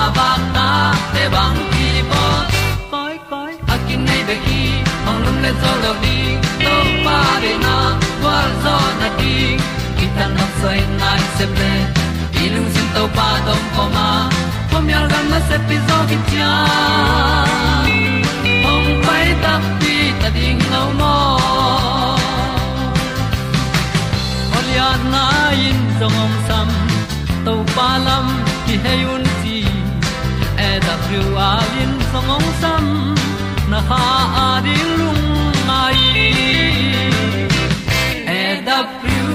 [0.00, 0.68] kwa ba ta
[1.12, 2.22] te bang ki bo
[2.92, 4.60] koi koi a kin nei be ki
[5.08, 6.16] ong lum le zo lo ni
[6.62, 7.74] to pa de na
[8.20, 9.34] kwa zo na ki
[10.16, 11.72] ta na sai nai se ple
[12.44, 14.08] ilung sin to pa tom ko ma.
[14.70, 16.52] Pom yal gam na se pi zo ki tia
[18.64, 21.14] hom pai ta pi ta ding lo mo
[24.58, 25.24] olia na
[25.68, 26.68] in zong om sam
[27.44, 28.26] to pa lam
[28.66, 29.30] ki hay un
[30.90, 32.84] ti thru a lin zong om sam
[33.70, 34.04] na ha
[34.44, 35.24] a di lung
[35.68, 36.00] mai
[38.38, 39.28] e da thru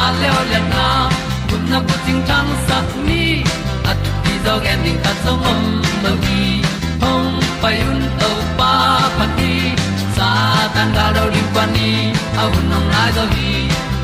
[0.00, 0.86] a le o le na
[1.48, 3.24] kun na bu ting tang sat ni
[3.90, 5.62] at ti dog ending ta zong om
[6.04, 6.44] lo gi
[7.02, 7.30] hong
[7.62, 8.72] pai un to pa
[9.16, 9.52] pa ti
[10.16, 10.30] sa
[10.74, 11.90] tan ga do ri pa ni.
[12.42, 13.52] Au nong lai do gi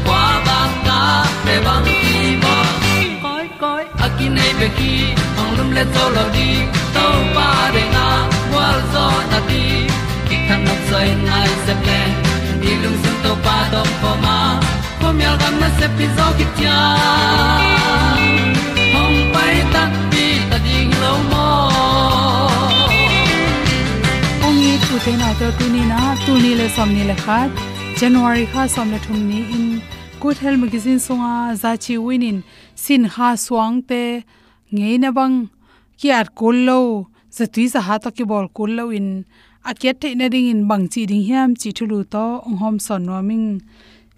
[0.06, 1.00] kwa ba ta
[1.44, 2.21] pe bang ki
[4.36, 4.92] nei pe ki
[5.40, 6.48] ong lum le to lo di
[6.94, 7.06] to
[7.36, 8.06] pa de na
[8.54, 9.62] wa zo na ti
[10.28, 12.00] ki kan nok sai nai se ple
[12.62, 14.38] ni lung sun to pa do po ma
[15.00, 16.78] po mi al gam na se pi zo ki tia
[18.94, 21.48] hong pai ta pi ta ding lo mo
[24.46, 27.16] ong i tu te na to tu ni na tu ni le som ni le
[27.24, 27.50] khat
[28.00, 29.66] january kha som le thum ni in
[30.22, 32.44] good health magazine songa za chi winin,
[32.76, 34.22] sin ha swang te,
[34.74, 35.36] ngei na bang
[35.98, 36.80] kiat kul lo
[37.36, 39.08] za tui za ha to ki bol kul lo in
[39.70, 43.02] akiat te na ding in bang chi ding hiam, chi thulu to, ong hom son
[43.06, 43.48] no ming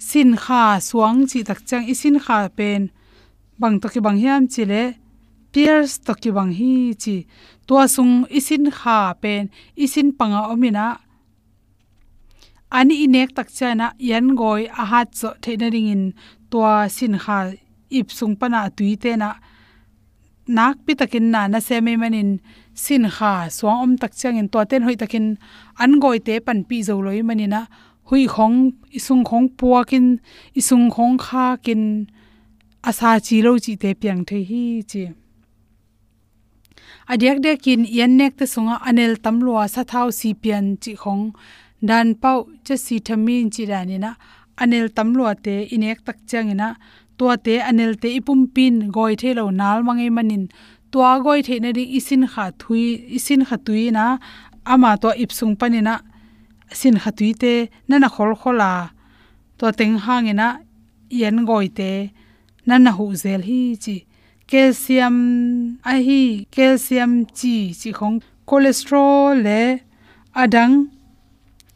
[0.08, 2.82] sin kha swang chi tak chang i sin kha pen,
[3.60, 4.82] bang to ki bang hiam, chi le,
[5.52, 7.16] pierce to ki bang hi, chi
[7.66, 9.42] to sung isin kha pen
[9.84, 10.86] isin panga omina
[12.78, 16.04] ani inek tak chana yan goi a ha cho theina ring in
[16.50, 16.58] to
[16.96, 17.38] sin kha
[17.98, 19.28] ip sung pana tuite na
[20.56, 22.30] nak pi takin na na se me manin
[22.84, 25.26] sin kha swang om tak chang in to ten hoi takin
[25.82, 27.62] an goi te pan pi zo loi manina.
[28.08, 28.56] Hui khong,
[28.98, 30.06] isung khong puakin
[30.60, 31.82] isung khong kha kin,
[32.88, 35.23] asa chi lo chi te piang the hi chi
[37.12, 41.24] adiak de kin yan nek te sunga anel tamlua sa thau si pian chi khong.
[41.88, 44.10] Dan pau che si thamin chi rani na
[44.62, 46.68] anel tamlua te inek tak changina
[47.18, 50.44] tua te anel te ipum pin goi thelo nal mangai manin.
[50.92, 52.84] Tua goi the na ri isin kha thui,
[53.16, 54.04] isin kha tui na
[54.72, 55.94] ama to ipsung panina
[56.80, 57.54] sin kha tui te
[57.88, 58.70] na na khol khola
[59.58, 60.48] to teng hangena
[61.20, 61.90] yen goi te
[62.66, 63.96] na na hu zel hi chi
[64.50, 65.16] calcium
[65.90, 66.22] a hi
[66.54, 68.16] calcium chi chi khong
[68.48, 69.60] cholesterol le
[70.42, 70.74] adang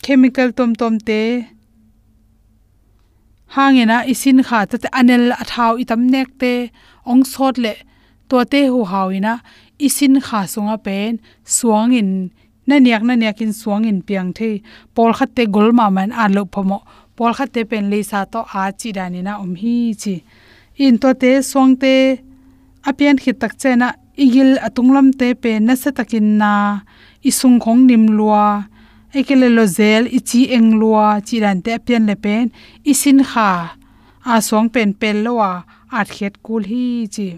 [0.05, 1.23] chemical tom tom te
[3.55, 6.53] hangena isin kha ta anel athau itam nek te,
[7.11, 7.75] ong sot le
[8.29, 9.35] to te hu hawina
[9.87, 11.13] isin kha sunga pen
[11.57, 12.11] suang in
[12.69, 14.51] na niak na niak in suang in piang the
[14.95, 16.79] pol khat te gol ma man a lo phomo
[17.17, 20.15] pol khat te pen le sa to a chi dani na om hi chi.
[20.85, 21.95] In to te suang te
[22.85, 23.89] apian khit tak chena
[24.25, 26.53] igil atunglam te pe na se takin na
[27.29, 28.69] isung khong nim lua.
[29.19, 32.47] Ekele lo zel ichi eng lua, chi ran te apian le pen
[32.91, 33.51] isin kha.
[34.33, 35.51] A song pen pel lowa
[35.99, 37.29] at khet kul hi chi.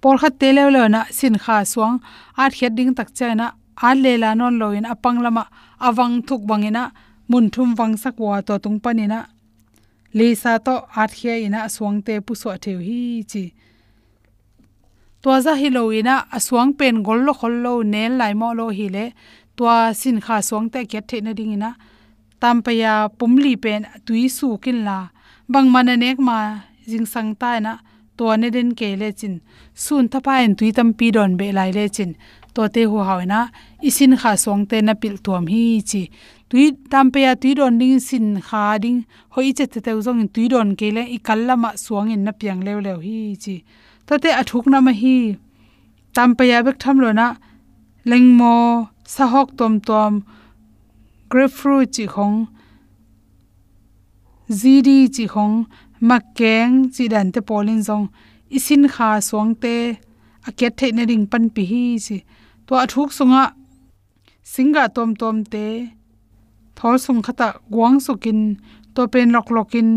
[0.00, 1.96] Por khat te le lo na sin kha suang
[2.42, 3.46] at khet ding tak chena
[3.88, 5.44] a le la non loin apang lama
[5.86, 6.84] awang thuk bangina
[7.30, 9.18] mun thum wang sak wa to tung panina
[10.14, 10.34] le
[10.66, 13.44] to at khia ina suang te pu so theu hi chi.
[15.22, 18.68] To za hi lo ina aswang pen gol lo khol lo nel lai mo lo
[18.78, 19.04] hi le.
[19.56, 19.64] To
[20.00, 21.70] sin kha suang te ke the na ding ina.
[22.40, 24.98] Tampaya pumli pen tui su kin la.
[25.52, 26.38] Bang man nek ma
[26.90, 27.72] jing sang ta na
[28.16, 29.34] to ne den ke le chin.
[29.74, 32.10] Sun thapa en tui tam pi don be lai le chin.
[32.54, 33.40] To te hu haw na
[33.88, 36.02] isin kha song te na pil tuam hi chi
[36.48, 39.00] tui tam ya tui don ding sin kha ding
[39.34, 42.32] hoi che te te zong tui don ke le i kal lama suang in na
[42.40, 43.56] piang lew lew hi chi
[44.06, 45.16] to te athuk na ma hi
[46.14, 47.26] tam ya bek tham lo na
[48.10, 48.54] leng mo
[49.14, 50.12] sa hok tom tom
[51.30, 52.36] grapefruit chi khong
[54.60, 55.56] zd chi khong
[56.08, 58.06] makeng chi dan te polin zong
[58.56, 59.74] isin kha suang te
[60.48, 62.16] aket the na ring pan pi hi chi
[62.66, 63.44] to athuk sunga
[64.52, 65.66] singa tom tom te
[66.78, 68.40] thor sung khata guang sukin
[68.94, 69.88] to pen lok lokin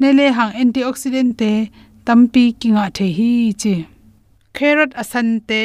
[0.00, 1.52] nele hang antioxidant te
[2.06, 3.30] tampi kinga the hi
[3.62, 3.74] chi.
[4.56, 5.62] Carrot asan te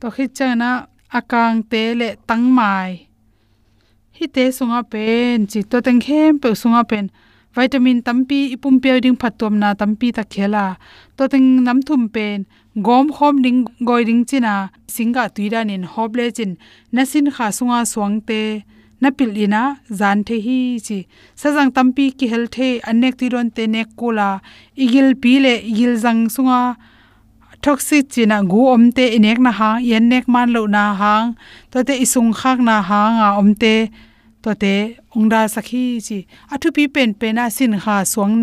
[0.00, 0.70] to khi chana
[1.18, 2.90] akang te le tangmai
[4.16, 7.06] hi te sunga pen chi to teng khem pe sunga pen.
[7.56, 10.66] Vitamin tampi ipum pe ding phatom na tampi ta khela.
[11.16, 12.38] To teng nam thum pen,
[12.86, 14.54] gom khom ding goi ding china,
[14.94, 16.52] singa tuira nin hoble chin.
[16.94, 18.40] Nasin kha sunga swangte
[19.00, 19.62] na pil ina
[19.98, 20.98] zan the hi chi
[21.40, 24.28] sajang tampi ki hel the anek ti ron te nek kula
[24.84, 26.60] igil pi le igil jang sunga
[27.62, 31.26] toxic china gu omte inek na ha yen nek man lo na hang
[31.70, 33.74] to te isung khak na ha nga omte
[34.42, 34.74] to te
[35.16, 36.18] ongda sakhi chi
[36.52, 38.36] athu pi pen pen a sin kha swang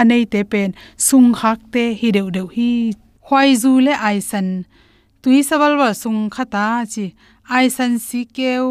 [0.00, 0.68] anei te pen
[1.06, 2.70] sung khak te hi deu deu hi
[3.26, 4.48] khwai zu le aisan
[5.22, 7.04] tui sawal wa sung khata chi
[7.56, 8.66] aisan si keu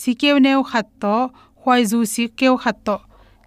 [0.00, 1.16] si keu neo khat to
[1.60, 2.96] khwai zu si keu khat to.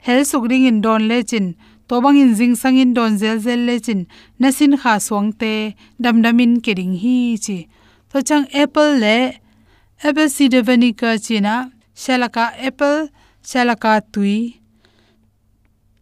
[0.06, 1.48] Hel suk ring in don le chin,
[1.88, 4.02] to bang in jing sang in don zel zel le chin,
[4.40, 5.54] na sin kha suang te,
[6.04, 7.58] dam dam in ke ring hi chi.
[8.12, 9.18] To chang apple le,
[10.08, 11.56] apple cider vinegar china,
[12.04, 13.10] shalaka apple,
[13.50, 14.38] shalaka tui.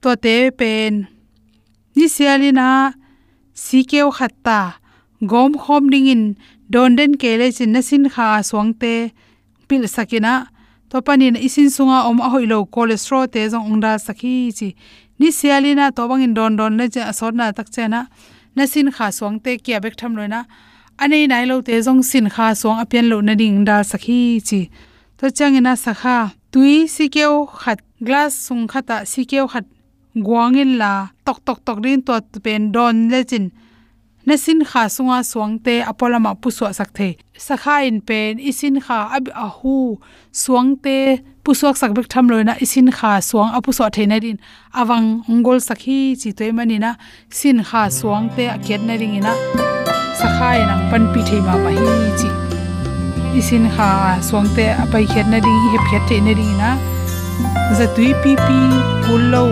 [0.02, 0.94] To te pen.
[1.96, 2.70] Ni sialina
[3.66, 4.60] sikeu khatta
[5.32, 6.24] gom khom ding in
[6.70, 8.96] don den kele chin, na sin kha swangte
[9.70, 10.34] pil sakina
[10.90, 14.70] to panin isin sunga om a hoilo cholesterol te jong ongda sakhi chi
[15.20, 18.02] ni sialina to bangin don don le cha asona tak chena
[18.56, 20.42] na sin kha swangte kya bek tham loina
[21.02, 24.62] anei nai lo te jong sin kha swang apian lo na ding da sakhi chi
[25.18, 26.18] to changena sakha
[26.52, 29.66] tui sikeo khat glass sung khata sikeo khat
[30.28, 30.92] guangin la
[31.26, 32.14] tok tok tok rin to
[32.46, 33.46] pen don le chin
[34.26, 39.48] na sin kha sunga suangte apolama puswa sakthei sakha in pen, isin kha ab a
[39.58, 40.00] hu
[40.34, 44.38] suangte puswak sakbek tham loina, isin kha suang apu so theina din.
[44.74, 46.98] Awang ongol sakhi chi toy manina
[47.30, 49.34] sin kha suangte akiat na ringina
[50.20, 52.30] sakha inang pan pi theima ma hi chi.
[53.40, 56.70] Isin kha suangte apai khet na ring hi phet the na ringina
[57.78, 58.58] zatui pi pi
[59.06, 59.46] kullo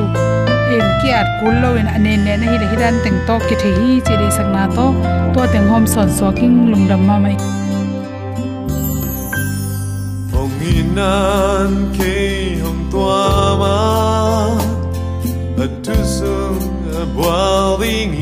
[0.77, 3.89] en kiat kullo in anen ne na hi le hidan teng to ki the hi
[4.05, 4.87] chi ri sakna to.
[5.33, 7.35] To teng hom son so king lungdam ma mai
[10.33, 12.13] hong inan ke
[12.63, 13.23] hong tua
[13.61, 13.77] ma
[15.63, 16.61] a tu sung
[17.01, 18.13] a boiling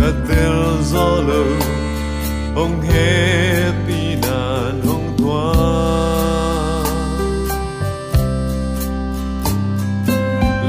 [0.00, 0.58] ka tel
[0.90, 1.42] zolo
[2.58, 3.99] hong happy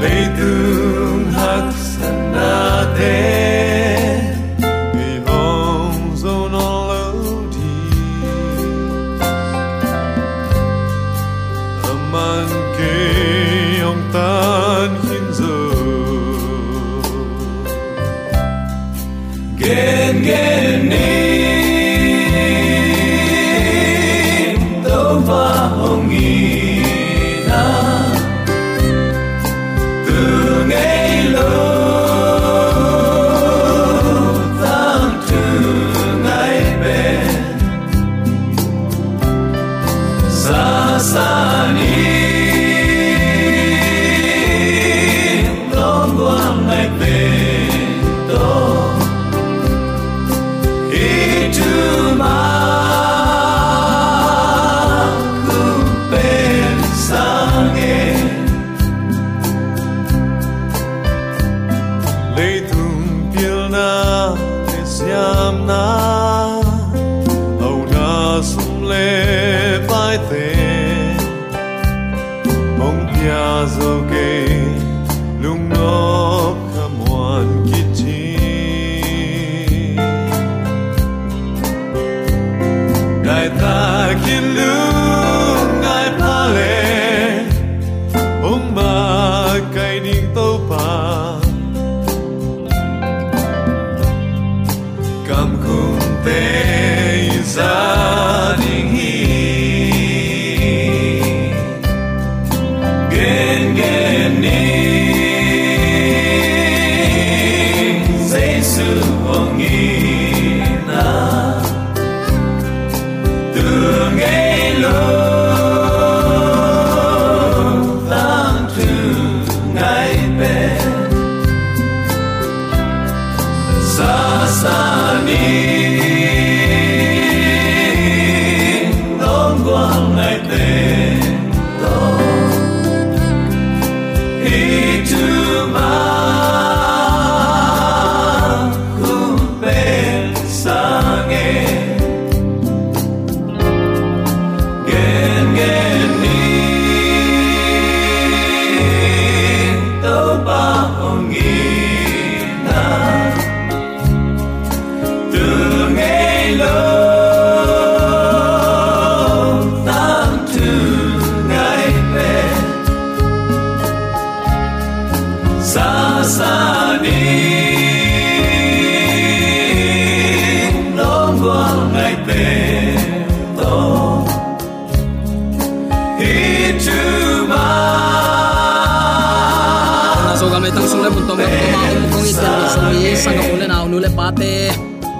[0.02, 3.51] Meydun hak sana değil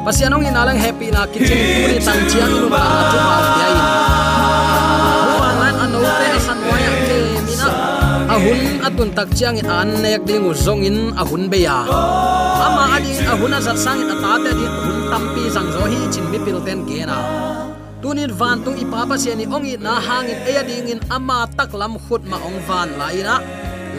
[0.03, 2.83] pasianong inalang happy na kitchen puri tang chiang inu ma
[3.55, 3.81] dia in
[5.31, 7.69] buwan lan ano te asan waya ke mina
[8.27, 11.87] ahun atun tak chiang in an nek ding uzong in ahun be ya
[12.67, 16.39] ama ading ahun azat sang in atate di hun tampi sang zo hi chin mi
[16.43, 17.23] pil ten ke na
[18.03, 22.27] tunin van tung ipapa siani ongi na hangin eya ding in ama tak lam khut
[22.27, 23.39] ma ong van laina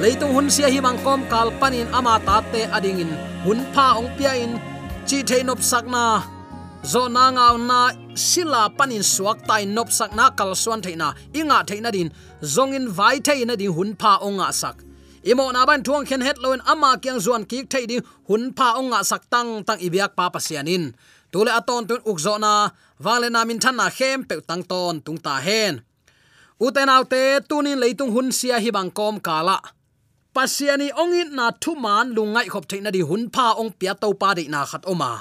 [0.01, 3.11] leitung hun sia hi bang kom kal panin ama tate ading in
[3.45, 4.57] hun pha ong pia in,
[5.07, 6.05] chi thei nop sakna
[6.91, 7.81] zo na ngau na,
[8.15, 12.09] sila panin suak tai nop sakna kal suan theina inga theina din,
[12.53, 14.77] zongin vai theina din hun pha onga sak.
[15.31, 17.97] Imo na ban thuang khen het loin ama kyang zuan ki thei di
[18.27, 20.83] hun pha onga sak tang tang ibyak pa pasianin
[21.31, 22.53] tule aton tun ukzo na
[23.05, 25.73] wale na min than na khem pe tang ton tung ta hen.
[26.65, 28.91] Uten autte tunin leitung hun sia hi bang
[29.27, 29.57] kala
[30.33, 34.29] pasiani ongin na thu man lungai khop theina di hun pha ong pia to pa
[34.37, 35.11] de na khat oma.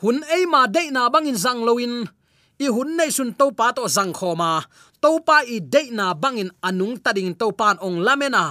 [0.00, 1.94] Hun ei ma de na bangin zang loin.
[2.64, 4.52] I hun nei sun to pa to zang khoma.
[5.02, 8.44] To pa i de na bangin anung tading to pan ong lamena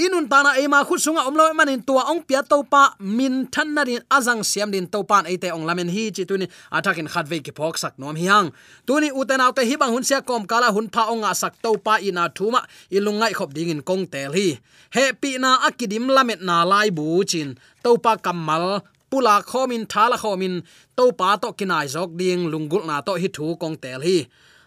[0.00, 3.84] inun tana ema khu sunga omlo manin tua ong pia to pa min than na
[4.08, 7.76] azang siam din to pan ate ong lamen hi chi tuni atakin khatve ki phok
[7.76, 8.48] sak nom hiang.
[8.88, 11.76] Tuni uten autte hi bang hun sia kom kala hun pha ong a sak to
[11.84, 12.64] pa ina thuma,
[12.96, 14.48] ilungai khop ding in kong tel hi.
[14.96, 17.60] He pi na akidim lamet na lai bu chin.
[17.84, 18.80] To pa kamal
[19.10, 20.64] pula khomin, thala khomin
[20.96, 24.18] to pa to kinai jok ding lungul na to hi thu kong tel hi.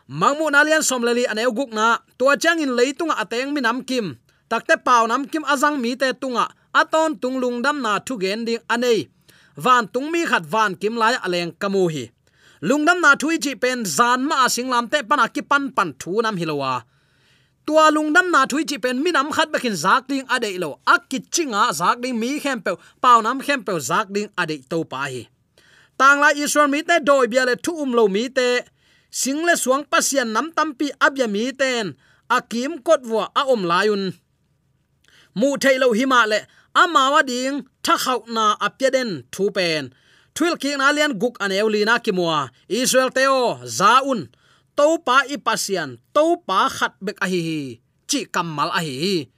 [0.03, 4.19] Mangmu nalian somleli aneu guk na, tua changin leitunga ateng minam kim
[4.49, 6.47] takte pau nam kim azang mi te tunga.
[6.73, 9.07] Aton tunglung dam na thu gen ding anei.
[9.55, 12.05] Van tung mi khat van kim lai aleng kamu hi
[12.63, 16.35] lungdam na thui chi pen zan ma singlam te pana ki pan pan thu nam
[16.41, 16.73] hilowa
[17.65, 20.69] tua lungdam na thui chi pen minam khat bakin zak ding ade lo.
[20.93, 22.71] Akit chinga zak ding mi khem pe,
[23.03, 25.27] pau nam khem pe zak ding ade to pa hi.
[25.99, 28.49] Tang la israel mi te doi bia le thu um lo mi te.
[29.11, 31.95] Single suang pasian nam tampi abya mi ten.
[32.37, 34.03] Akim kot wa a om layun
[35.39, 36.39] mu thailo hima le
[36.81, 38.89] amawa ding tha khau na apya
[39.33, 39.83] thu pen
[40.35, 42.39] thwil ki na lian guk an eulina kimwa
[42.79, 43.41] israel teo,
[43.79, 44.21] zaun.
[44.73, 47.59] To pa i pasian to pa khat bek a hi hi
[48.09, 49.29] chi kamal a hi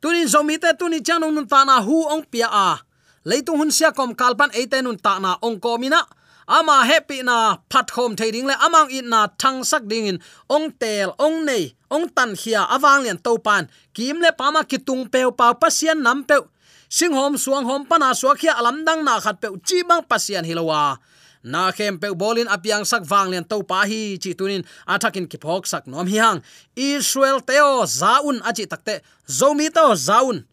[0.00, 2.80] tunin zomi te tunin chanung nun ta na hu ong pia a
[3.28, 6.00] leitung hun sia kom kalpan eite nun ta na ong komina
[6.48, 10.18] ama happy na phat khom thading le, amang in na thang sak ding in.
[10.48, 13.68] Ong tel, ong nei, ong tan khia awang lian to pan.
[13.92, 16.48] Kim le pama kitung peu pa pasian nam peu.
[16.88, 20.96] Sing hom, suang hom, pana suakhia alam dang na khat pe chi bang pasian hilowa
[21.42, 25.38] na khem pe bolin, apiang sak wang len to pa hi, chi tunin athakin ki
[25.38, 26.40] phok sak nom hi hang.
[26.74, 29.00] Israel teo, zaun achi takte.
[29.28, 30.44] Zomi to zaun.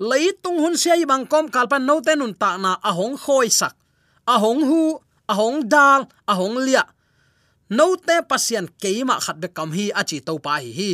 [0.00, 3.74] Leitung hun sia i bang kom, kalpan no te ta na ahong khoi sak.
[4.26, 4.98] Ahong hu
[5.30, 6.84] ahong dal ahong lia.
[7.70, 10.90] No te pasien keima khat be kam hi achi to pa hi hi.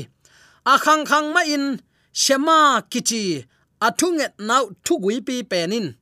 [0.66, 1.80] A khang khang ma in,
[2.12, 3.44] shema kichi
[3.87, 5.97] athunget nau thugui pi penin.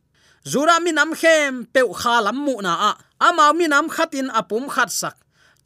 [0.45, 2.93] Zura mi nam khem pe kha lam mu na a.
[3.29, 5.17] Ama mi nam khatin apum khat sak.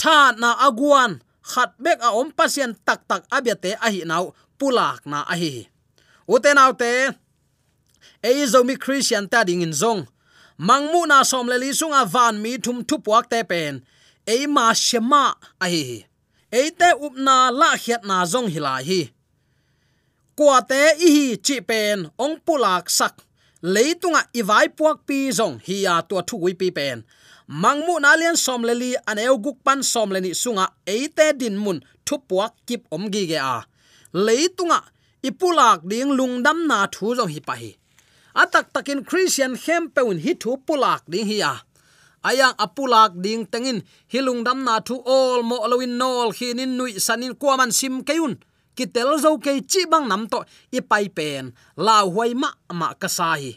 [0.01, 1.13] Tha na aguan
[1.51, 4.25] khat bek a om pasien tak tak abiate a hi nau
[4.59, 5.53] pulak na a hi
[6.31, 6.93] uten autte
[8.23, 10.07] ei zo mi christian ta ding in zong
[10.69, 13.75] mangmu na som le li sunga van mi thum thu puak te pen.
[14.35, 15.25] E ma shema
[15.65, 15.85] a hi
[16.53, 19.01] ei te upna la khiat na zong hila hi.
[20.37, 23.15] Kwa te i hi chi pen, ong pulak sak.
[23.75, 27.05] Leitunga iwai puak pi zong hi ya to thu wi pi pen.
[27.63, 31.27] Mangmu na lian som le li an eu guk pan som le ni sunga eite
[31.41, 33.59] din mun thu puak kip om gi ge a.
[34.27, 34.81] Leitunga
[35.29, 37.71] ipulak ding lungdam na thu zong hi pa hi
[38.35, 41.55] atak takin christian hem peun hi thu pulak ding hi a.
[42.21, 43.81] Ayang apulak ding tengin,
[44.13, 48.37] hilung dam na thu all mo lowin nol khinin nui sanin kwaman sim keun
[48.77, 53.53] kitel zo ke chi bang nam to, i pai pen la huai ma ma kasahi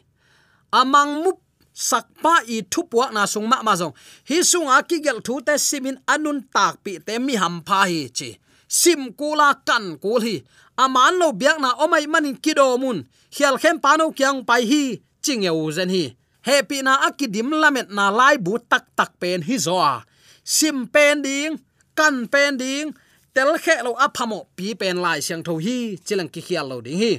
[0.73, 1.37] amang mup
[1.73, 3.93] sakpa i thupwa na sung ma ma zong.
[4.29, 7.85] Hi sung a ki gel thu te simin anun tak pi te mi ham pha
[7.89, 8.29] hi chi.
[8.67, 10.35] Sim kula kan kul hi.
[10.77, 12.97] Aman lo biak na omai manin kidomun mun
[13.33, 14.83] khial khem pano kyang pai hi,
[15.25, 16.13] ching eu zen hi.
[16.45, 20.05] Happy na akidim lamet na lai bu tak tak pen hi zo a
[20.43, 21.57] sim pen ding,
[21.97, 22.93] kan pen ding,
[23.33, 26.99] tel khe lo aphamo pi pen lai siang tho hi, chilang ki khial lo ding
[26.99, 27.13] hi.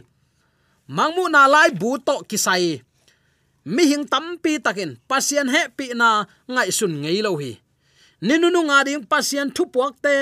[0.86, 2.84] Mangmu na lai bu to kisai
[3.64, 7.58] mi hing tam pi takin, pasien he pi na ngai sun ngei lo hi.
[8.22, 10.14] Ninunu nga ding pasien thu puak te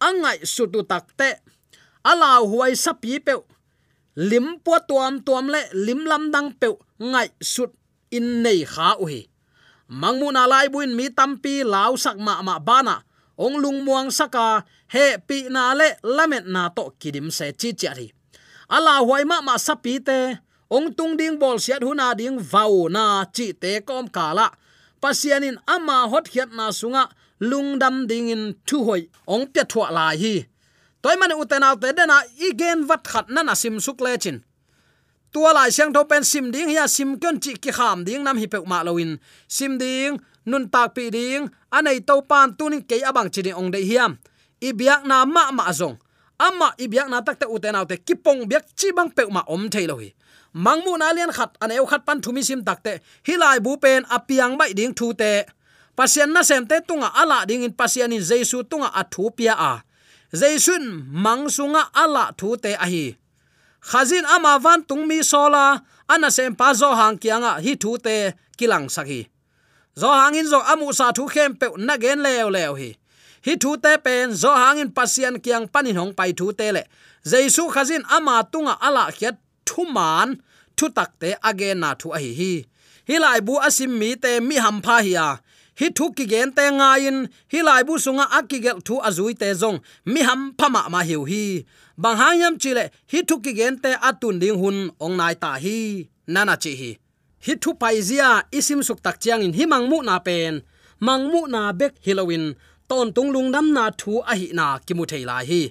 [0.00, 1.30] angai su tu tak te.
[2.04, 3.32] Ala huai sapi pe
[4.16, 7.70] lim po tuam tuam le, lim lam dang pe ngai sut
[8.10, 9.20] in nei kha u hi
[10.00, 12.96] mangmu na lai buin mi tampi lau sak ma ma bana
[13.34, 14.62] ong lung muang saka,
[14.94, 18.06] he pi na le, lamet na to kidim se chi chi ri.
[18.70, 20.38] Ala huai ma ma sapi te,
[20.70, 24.50] ong tung ding bol siat huna ding vau na chi te kom kala
[25.02, 30.06] pasianin ama hot hiat na sunga lungdam ding in thu hoi, ong pya thwa la
[30.14, 30.46] hi
[31.04, 34.40] toy man utenal te dena igen wat khat na na sim suk le chin.
[35.32, 38.40] Tua lai siang tho pen sim ding ya sim kyon chi ki kham ding, nam
[38.40, 40.16] hi pe ma loin sim ding,
[40.48, 44.16] nun tak pi ding, anei to pan tunin ke abang chini ong de hiam
[44.64, 46.00] i biak na ma ma zong
[46.40, 49.68] ama i biak na tak te uten autte kipong biak chi bang pe ma om
[49.68, 50.08] thailo hi.
[50.54, 54.56] Mangmu na lian khat an eu khat pan thumi sim takte hilai bu pen apiang
[54.56, 55.44] bai ding thu te.
[55.96, 59.84] Pasian na sem te tunga ala ding in pasian in jesu tunga athu pia a
[60.40, 60.84] jaisun
[61.24, 63.06] mangsunga ala thu te a hi
[63.90, 65.64] khazin ama van tung mi sola,
[66.12, 68.16] ana sem pa zo hang kianga hi thu te
[68.58, 69.20] kilang saki
[70.00, 72.90] zo hangin zo amu sa thu khem pe na gen leo leo hi.
[73.46, 76.82] Hi thu te pen, zo hangin pasian kiang panin hong pai thu te le.
[77.30, 79.36] Jaisu khazin ama tunga ala khiat
[79.68, 80.28] thu man,
[80.76, 82.32] thu tak te age na thu a hi.
[82.40, 82.54] Hi
[83.08, 85.14] hi lai bu asim mi te mi ham pha hi
[85.80, 87.18] hi thu ki gen te nga in,
[87.52, 89.78] hi lai bu sunga akigel thu azui te zong.
[90.12, 91.44] Mi ham phama ma hiu hi.
[92.02, 95.78] Bang hanyam chile hi thu ki gen te atun ding hun, ong nai ta hi.
[96.34, 96.90] Nana chi hi.
[97.44, 100.54] Hi thu pai zia, isim suk tak chiang in, hi mangmu na pen.
[101.06, 102.54] Mang mu na bek halloween,
[102.88, 105.62] ton tung lung nam na thu a hi na kimu thei lai hi.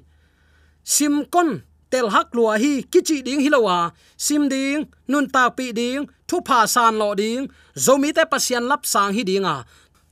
[0.94, 1.50] Sim kon,
[1.92, 3.78] tel hak lua hi kichi ding hilowa
[4.26, 7.44] sim ding, nun ta pi ding, thu pha san lo ding.
[7.86, 9.56] Zomi te pasian lap sang hi dinga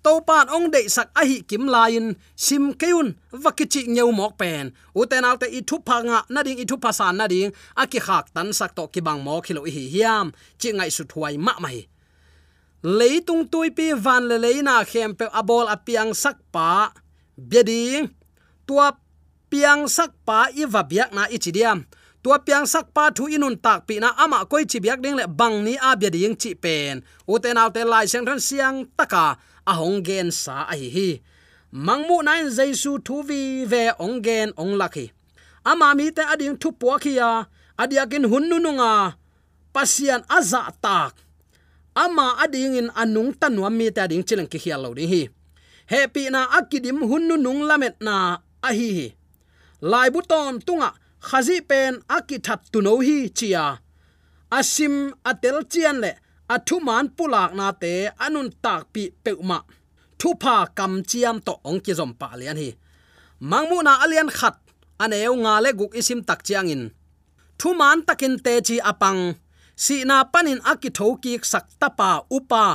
[0.04, 2.06] to pan ong de sak a hi kim lain
[2.46, 3.08] sim keun
[3.44, 4.66] vakichi nyeu mok pen
[5.00, 7.50] uten alte i thu phanga na ding i thu pasan na ding
[7.82, 10.28] a ki khak tan sak to ki bang mo khilo hi hiam.
[10.60, 11.80] Chi ngai su thuai ma mai
[12.98, 16.70] leitung tui pi van le leina khem pe abol apiang sak pa.
[17.50, 18.10] Beding
[18.68, 18.88] tua
[19.52, 21.78] piang sak pa i va biak na i ichidiam
[22.24, 25.26] tua piang sak pa thu inun tak pi na ama koi chi biak ding le
[25.40, 27.02] bang ni a bia ding chi pen.
[27.32, 29.26] U te naw te lai sang ran siang taka,
[29.72, 31.10] a hong gen sa a hi hi.
[31.86, 35.06] Mangmu nain jaisu thu vi ve ong gen ong lakhi
[35.64, 37.46] ama mi te ading thu po khia
[37.78, 39.16] adiakin hunnu nunga
[39.74, 41.14] pasian aza tak.
[41.96, 45.30] Ama ading in anung tanwa mi ta ding chilang ki hial lo ding hi.
[45.92, 49.08] Happy na akidim hunnu nung lamet na a hi hi.
[49.82, 50.94] Lai buton tunga
[51.28, 53.66] khazi pen akithat tu no hi chia.
[54.58, 54.96] Asim
[55.30, 56.12] atel chian le,
[56.54, 57.94] athu man pulak na te
[58.26, 59.60] anun tak pi peuma.
[60.20, 62.70] Thu pha kam chiam to ong ki zom pa lian hi.
[63.50, 64.56] Mangmu na alian khat,
[65.04, 66.84] aneu nga le guk isim tak chiang in.
[67.60, 69.22] Thu man takin te chi apang.
[69.84, 72.66] Si na panin aki thoki sak tapa upa.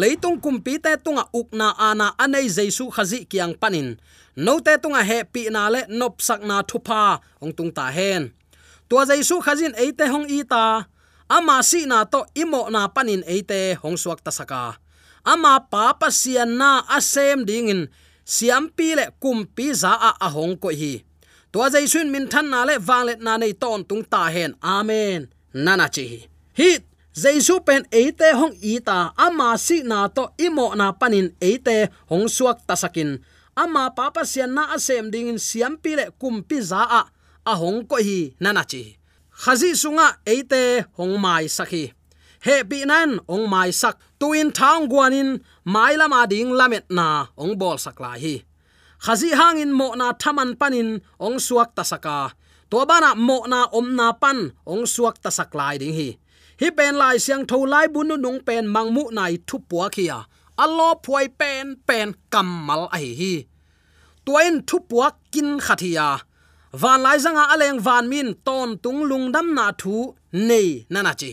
[0.00, 3.88] Leitung kumpi te tunga ukna ana anei jaisu khazi kiang panin
[4.36, 8.32] no te tunga he pi na le nop sak na thupa, ong tung ta hen.
[8.88, 10.84] Tua jesu khazin eite hong i ta.
[11.28, 14.76] Ama si na to imo na panin eite, hong suak ta saka.
[15.24, 17.88] Ama pa pa sian na asem dingin,
[18.24, 21.04] siam pi le kumpi za a ahong ko hi.
[21.52, 24.52] Tua jaisun min than na le wanglet na nei ton tung ta hen.
[24.62, 25.28] Amen.
[25.54, 26.04] Nana chi
[26.58, 26.70] hi.
[27.12, 32.64] Jaisu pen eite hong ita ama si na to imo na panin eite, hong suak
[32.64, 33.20] tasakin
[33.56, 37.02] ama papa sian na asem ding siam pi le kum pi za a
[37.50, 38.82] a hong ko hi nana chi
[39.42, 40.62] khazi sunga eite
[40.98, 41.84] hong mai sakhi.
[42.46, 43.96] He bi nan ong mai sak.
[44.20, 45.30] Tuin thang guanin
[45.64, 48.34] mai lama ding lamet na ong bol sakla hi.
[49.04, 52.18] Khazi hangin mo na thaman panin ong suak ta saka.
[52.70, 56.08] To bana mo na om na pan ong suak tasak lai ding hi.
[56.60, 60.18] Hi pen lai siang tho lai bunu nung pen mangmu nai thu puwa khia
[60.56, 63.34] allo phuai pen pen kammal ai hi.
[64.24, 66.08] Tuain thu puwa kin khathia
[66.72, 69.94] van lai zanga aleng van min ton tung lungdam na thu
[70.48, 71.32] nei nana chi.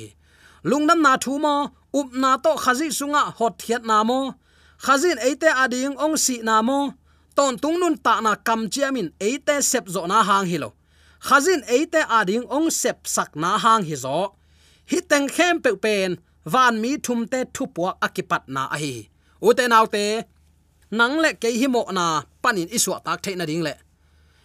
[0.70, 1.56] Lungdam na thu mo,
[2.00, 4.20] up na to khazi sunga hot thiat na mo.
[4.86, 6.80] Khazin eite ading ong si na mo.
[7.36, 10.70] Ton tung nun ta na kam chiamin eite sep zo na hang hilo
[11.20, 14.36] khazin eite ading ong sep sak na hang hi zo.
[14.90, 19.10] Hi teng khem pe pen van mi thum te thu puak akipat na a hi
[19.42, 20.24] u te nau te,
[20.92, 23.74] nang le ke hi mo na, panin iswa tak the na ding le.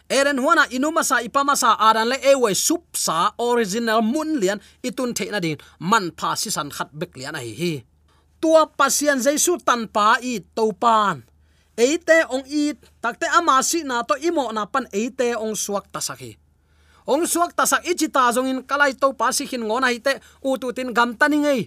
[0.09, 5.17] Eren huana inuma sa ipama sa adan le ewe sup sa original mun lian itun
[5.17, 5.59] the na ding.
[5.81, 7.55] Man pha si san khat bek lian a hi.
[7.61, 7.75] Hi
[8.45, 11.25] tua pasian jaisu tan pa i to pan
[11.81, 16.37] eite ong i takte ama si na to imo na pan eite ong suak tasaki
[17.09, 21.17] ong suak tasak ichita zong in kalai to pasi ngona hi te u tin gam
[21.17, 21.61] tani ngei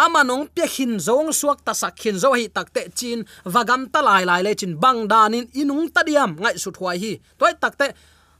[0.00, 4.40] amanong nong hin zong suak tasak hin zo hi takte chin, vagam ta lai lai
[4.40, 7.12] le chin bang danin inung tadiam ngai su thwai hi.
[7.36, 7.92] Toy takte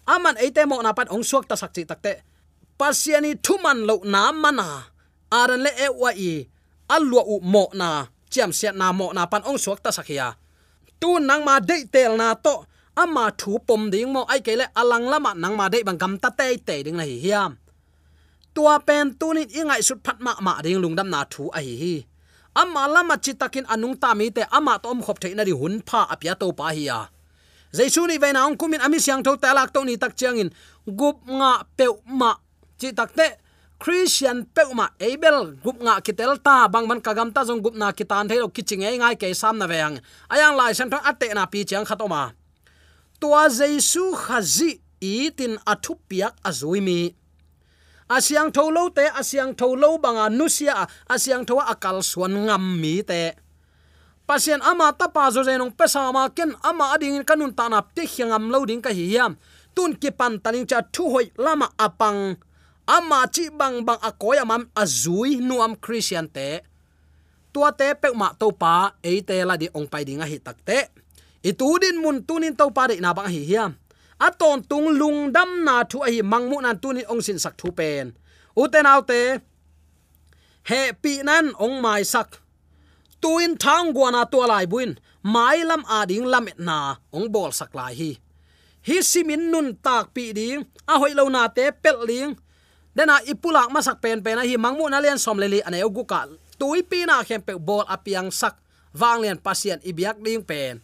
[0.08, 2.12] aman eite mo na pat ong suak tasak chi takte
[2.80, 4.68] pasiani thuman lo na mana.
[5.30, 6.48] Aran le e wa i
[6.90, 10.34] alwa u mo na, chiam siat na mo na pan ong suak ta sakhia
[11.00, 12.54] tu nang ma de tel na to,
[12.94, 16.28] ama thu pom ding mo ai kele alang lama nang ma de bang gam ta
[16.38, 17.56] te te ding na hi hiam
[18.54, 21.94] tua pen tunin ingai sut phat ma ma ding lungdam na thu a hi hi.
[22.54, 26.34] Amma lama chitakin anung ta mi te ama tom khop theina ri hun pha apya
[26.40, 26.98] to pa hi ya
[27.76, 30.50] jaisu ni veina ong kumin ami siang tho talak to ni tak chiang in
[30.98, 32.30] gup nga peu ma
[32.80, 33.28] chi tak te.
[33.80, 38.28] Christian peuma abel gup nga kitel ta bang man kagam ta jong gup na kitan
[38.28, 39.96] thelo kiching ei ngai ke sam na veng
[40.28, 42.36] ayang lai san thong atte na pi chiang khatoma
[43.16, 47.16] tua jaisu khazi itin athupiak piak
[48.10, 53.38] azuimi tho lo te, asyang tholo banga nusia, asyang tho akal suan ngam mi te.
[54.26, 58.66] Pasien ama tapa zo zenong pesa ma ken, ama ading kanun tana te hiangam lo
[58.66, 59.38] ding ka hiam.
[59.74, 62.34] Tun ki pan taling cha thu hoi lama apang.
[62.86, 66.66] Ama chi bang bang akoya mam azui nuam christian te.
[67.54, 70.90] Tua te pek ma to pa e te la di ong pai dinga hi takte
[71.42, 73.74] itudin mun tunin to pa de na bang hi hiam
[74.26, 77.68] aton tung lung dam na thu a hi mangmu nan tunin ong sin sak thu
[77.78, 78.06] pen.
[78.62, 79.20] Uten autte
[80.70, 82.28] he pi nan ong mai sak.
[83.22, 84.96] Tuin thang guana to lai buin,
[85.34, 86.78] mai lam a ding lam na
[87.16, 88.10] ong bol sak lai hi.
[88.88, 92.32] Hi simin nun tak pi ding, a hoi lo na te pel ling
[92.96, 96.28] dena ipulak masak pen pen a hi mangmu na len som leli ane ogu ka.
[96.60, 98.56] Tui pi na khem pe bol apiang sak
[98.96, 100.80] wang len pasien ibiak ding pen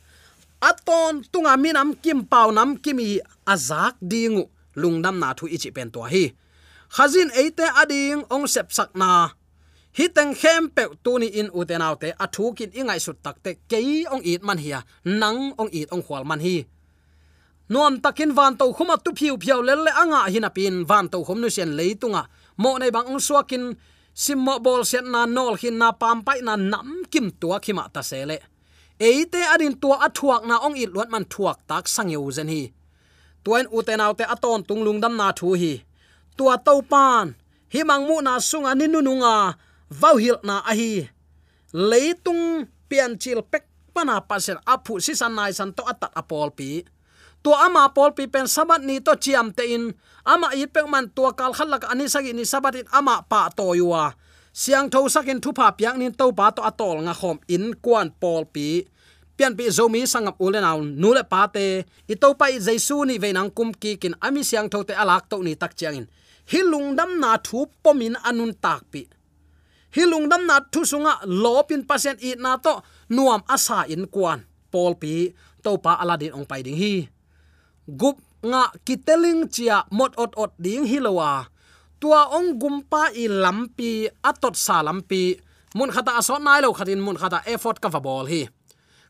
[0.60, 4.48] aton tunga minam kim pau nam kimi azak dingu.
[4.76, 6.32] Lungnam na thu ichi pen to hi.
[6.94, 9.30] Khazin eite ading ong sep sakna na.
[9.96, 14.84] Hiteng khem pe tuni in utenaute athukin ingai sut takte kei ong it man hiya
[15.04, 16.68] nang ong it ong khwal man hi.
[17.72, 20.84] Nuam takin van to khuma tu phiu phiu lel le anga hina pin.
[20.84, 22.28] Van to khom nu sen leitunga
[22.60, 23.72] mo nei bang ong suakin
[24.12, 28.02] simmo bol sen na nol hin na pam pai na nam kim tua khima ta
[28.04, 28.36] sele
[29.00, 32.72] eite adin tua athuak na ong it lot man thuak tak sangeu zen hi.
[33.44, 35.84] Tuan uten autte aton tunglung dam na thu hi.
[36.36, 37.36] Tua to pan
[37.72, 39.54] hi mang mu na sunga ninu nunga,
[39.92, 41.08] vau hil na a hi.
[41.76, 46.84] Leitung pian chil pek pana pasen apu si san nai san to atat apol pi.
[47.44, 49.94] To ama pol pi pen sabat ni to chiam te in.
[50.26, 53.76] Ama i pek man tua kal khalak ani sagi ni sabat in ama pa to
[53.76, 54.16] yuwa
[54.56, 58.08] siang tho sakin thu pa piang nin to pa to atol nga khom in kwan
[58.16, 58.88] pol pi.
[59.36, 61.84] Pian pi zomi sangap ule naw nule pa te.
[62.08, 65.28] I to pa i jaisu ni veinang kum ki kin ami siang tho te alak
[65.28, 66.06] to ni tak chiang in.
[66.48, 69.04] Hilung dam na thu pomin anun tak pi.
[69.92, 72.80] Hilung dam na thu sunga lopin pasien i na to
[73.12, 74.40] nuam asa in kwan
[74.72, 75.36] pol pi.
[75.64, 76.94] To pa aladin ong pai ding hi.
[77.84, 81.52] Gup nga kiteling chia mot ot ot ding hilowa
[82.06, 85.34] tua ong gumpa i lampi atot sa lampi.
[85.74, 88.46] Mun khata aso nai lo khatin mun khata effort ka football hi.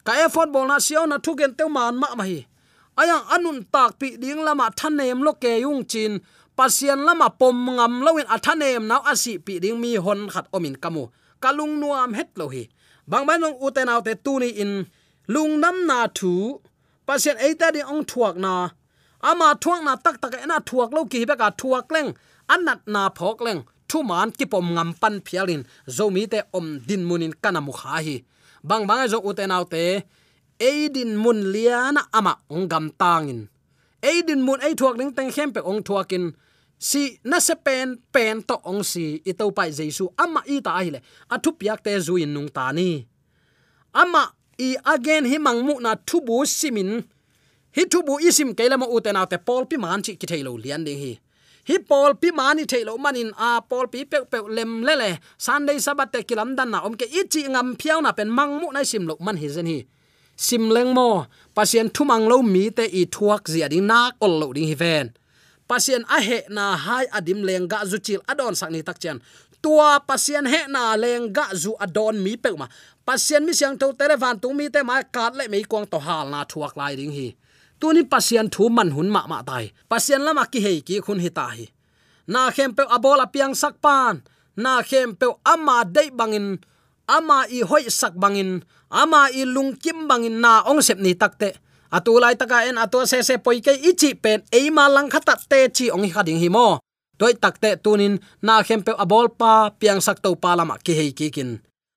[0.00, 2.40] Ka effort ball na sio na thugen te man ma ma hi.
[2.96, 6.24] Ayang anun tak pi ding lama thanem lo ke yung chin.
[6.56, 11.04] Pasian lama pom ngam lowin athanem naw asi pi ding mi hon khat omin kamu
[11.42, 12.64] kalung nuam het lo hi.
[13.04, 14.72] Bang ban ong uten autte tu ni in.
[15.28, 16.32] Lung nam na thu.
[17.04, 18.72] Pasian eita di ong thuak na.
[19.20, 22.16] Ama thuak na tak tak na thuak lo ki beka thuak leng
[22.54, 25.62] anat na phok leng, thu man ki pom ngam pan phialin
[25.96, 28.16] zomi te om din munin kana mu kha hi.
[28.68, 29.82] Bang bang e zo uten autte
[30.68, 33.40] eidin mun liana ama ong gam tangin
[34.02, 36.24] eidin mun, ei thuak ning teng khem pe ong thuakin.
[36.78, 40.90] Si, na se pen pen to ong si, i pai jesu ama i ta hi
[40.94, 41.00] le
[41.35, 43.06] athu piak te zuin nung ta ni.
[44.02, 44.22] Ama
[44.61, 46.90] i again hi mang mu na thu bu simin.
[47.76, 50.85] Hi thu bu isim kelama mo uten te pol pi man chi ki thailo lian
[50.85, 51.12] ding hi
[51.68, 55.11] hi pol pi mani thailo manin, a pol pi pek pek lem le le.
[55.38, 58.83] Sunday sabat te kilam dan na omke ichi ngam phiao na pen mang mu na
[58.90, 59.79] sim lo man hi zen hi.
[60.37, 61.26] Sim leng mo,
[61.57, 65.07] pasien thumang lo mi te i thuak zia ding na kol lo ding hi ven.
[65.68, 69.18] Pasien a he na hai adim leng ga zu chil adon sak ni tak chen.
[69.62, 72.68] Tua pasien he na leng ga zu adon mi pe ma.
[73.07, 75.98] Pasien mi siang to tere van tu mi te ma kat le mi kwang to
[75.98, 77.35] hal na thuak lai ding hi
[77.87, 79.70] tuni pasian thu man hun ma ma tai.
[79.87, 81.66] Pasian lama ki hei ki khun hi ta hi
[82.27, 84.27] na khem pe abola piang sak pan.
[84.59, 86.59] Na khem pe ama dei bangin.
[87.07, 88.51] Ama i hoi sak bangin.
[88.90, 91.55] Ama i lung kim bangin na ong sep ni takte
[91.96, 94.42] atulai taka en ato se se poi ke ichi pen.
[94.51, 96.83] Eima lang khata te chi ong hi khading hi mo.
[97.18, 101.11] Toy takte tunin na khem pe abol pa piang sak to pa lama ki hei
[101.18, 101.51] ki kin.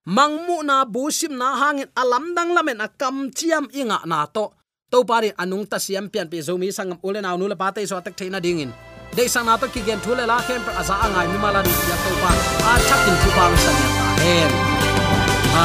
[0.06, 4.59] Mangmu na busim na hangin alam dang lamen akam chiam inga na to
[4.92, 8.18] to pari anung ta siam pian pi zomi sangam ule naw nula pate so tak
[8.18, 8.74] theina dingin
[9.16, 11.74] de sang na to ki gen thule la khem pra asa angai mi mala ri
[11.90, 12.32] ya to pa
[12.72, 14.52] a chakin chu bang san ya ta hen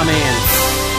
[0.01, 0.94] amen.